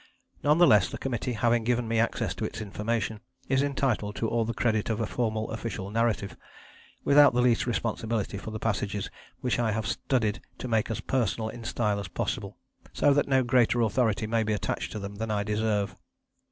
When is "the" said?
0.57-0.65, 0.89-0.97, 4.45-4.51, 7.35-7.41, 8.49-8.57